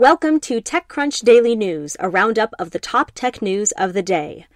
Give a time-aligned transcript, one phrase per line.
[0.00, 4.46] Welcome to TechCrunch Daily News, a roundup of the top tech news of the day.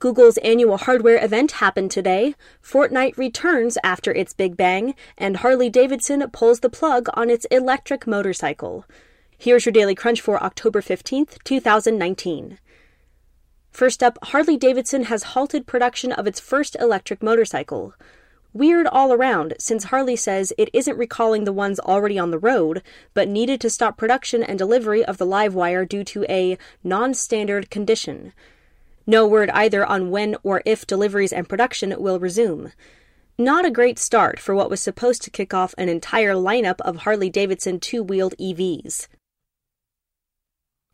[0.00, 6.28] Google's annual hardware event happened today, Fortnite returns after its Big Bang, and Harley Davidson
[6.32, 8.84] pulls the plug on its electric motorcycle.
[9.38, 12.58] Here's your Daily Crunch for October 15th, 2019.
[13.70, 17.94] First up, Harley Davidson has halted production of its first electric motorcycle.
[18.52, 22.82] Weird all around, since Harley says it isn't recalling the ones already on the road,
[23.14, 27.70] but needed to stop production and delivery of the Livewire due to a non standard
[27.70, 28.32] condition.
[29.06, 32.72] No word either on when or if deliveries and production will resume.
[33.38, 36.98] Not a great start for what was supposed to kick off an entire lineup of
[36.98, 39.06] Harley Davidson two wheeled EVs.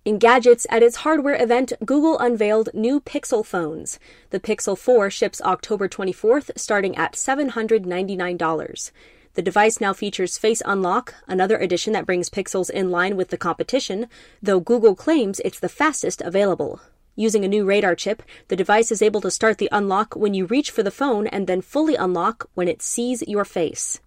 [0.06, 3.98] In gadgets, at its hardware event, Google unveiled new Pixel phones.
[4.30, 8.90] The Pixel 4 ships October 24th, starting at $799.
[9.34, 13.36] The device now features Face Unlock, another addition that brings Pixels in line with the
[13.36, 14.06] competition,
[14.40, 16.80] though Google claims it's the fastest available.
[17.16, 20.46] Using a new radar chip, the device is able to start the unlock when you
[20.46, 24.00] reach for the phone and then fully unlock when it sees your face.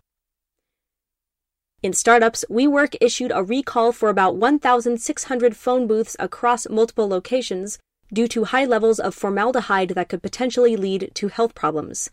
[1.82, 7.80] In startups, WeWork issued a recall for about 1,600 phone booths across multiple locations
[8.12, 12.10] due to high levels of formaldehyde that could potentially lead to health problems.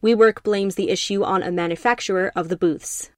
[0.00, 3.10] WeWork blames the issue on a manufacturer of the booths.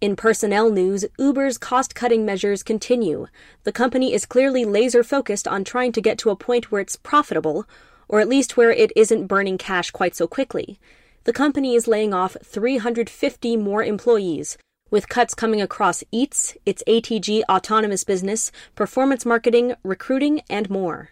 [0.00, 3.28] In personnel news, Uber's cost cutting measures continue.
[3.62, 6.96] The company is clearly laser focused on trying to get to a point where it's
[6.96, 7.68] profitable,
[8.08, 10.80] or at least where it isn't burning cash quite so quickly
[11.24, 14.58] the company is laying off 350 more employees,
[14.90, 21.10] with cuts coming across Eats, its ATG autonomous business, performance marketing, recruiting, and more.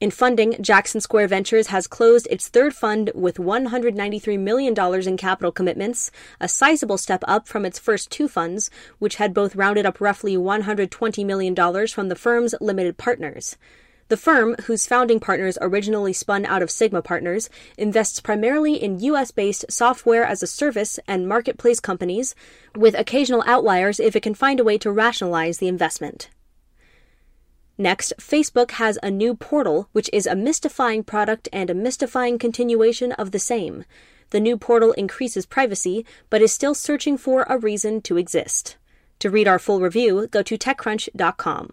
[0.00, 4.74] In funding, Jackson Square Ventures has closed its third fund with $193 million
[5.06, 9.54] in capital commitments, a sizable step up from its first two funds, which had both
[9.54, 11.54] rounded up roughly $120 million
[11.86, 13.58] from the firm's limited partners.
[14.10, 17.48] The firm, whose founding partners originally spun out of Sigma Partners,
[17.78, 22.34] invests primarily in US based software as a service and marketplace companies,
[22.74, 26.28] with occasional outliers if it can find a way to rationalize the investment.
[27.78, 33.12] Next, Facebook has a new portal, which is a mystifying product and a mystifying continuation
[33.12, 33.84] of the same.
[34.30, 38.76] The new portal increases privacy, but is still searching for a reason to exist.
[39.20, 41.70] To read our full review, go to TechCrunch.com.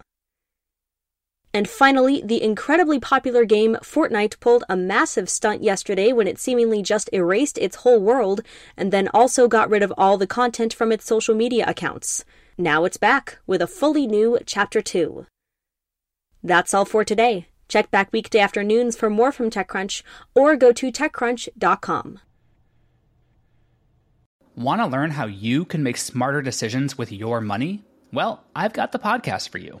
[1.54, 6.82] And finally, the incredibly popular game Fortnite pulled a massive stunt yesterday when it seemingly
[6.82, 8.42] just erased its whole world
[8.76, 12.24] and then also got rid of all the content from its social media accounts.
[12.58, 15.26] Now it's back with a fully new Chapter 2.
[16.42, 17.46] That's all for today.
[17.68, 20.02] Check back weekday afternoons for more from TechCrunch
[20.34, 22.20] or go to TechCrunch.com.
[24.56, 27.84] Want to learn how you can make smarter decisions with your money?
[28.12, 29.80] Well, I've got the podcast for you.